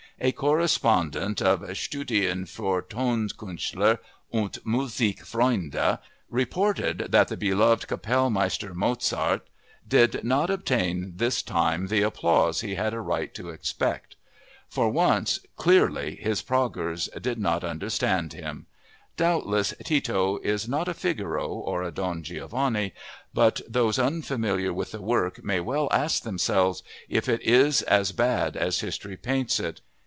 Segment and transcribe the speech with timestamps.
[0.23, 3.97] A correspondent of Studien für Tonkünstler
[4.31, 5.97] und Musikfreunde
[6.29, 9.41] reported that the "beloved Kapellmeister Mozard"
[9.87, 14.15] did not obtain this time the applause he had a right to expect!
[14.69, 18.67] For once, clearly, "his Praguers did not understand him."
[19.17, 22.93] Doubtless, Tito is not a Figaro or a Don Giovanni,
[23.33, 28.55] but those unfamiliar with the work may well ask themselves if it is as bad
[28.55, 29.81] as history paints it.